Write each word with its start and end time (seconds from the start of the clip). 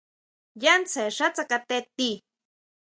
Yá 0.61 0.73
tsjen 0.85 1.09
xá 1.17 1.27
tsakate 1.35 1.77
tii. 1.97 2.15